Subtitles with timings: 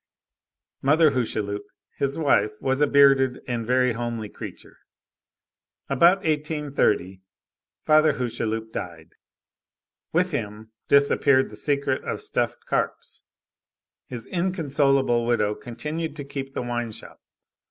[0.81, 1.61] Mother Hucheloup,
[1.95, 4.79] his wife, was a bearded and a very homely creature.
[5.89, 7.21] About 1830,
[7.85, 9.11] Father Hucheloup died.
[10.11, 13.21] With him disappeared the secret of stuffed carps.
[14.07, 17.21] His inconsolable widow continued to keep the wine shop.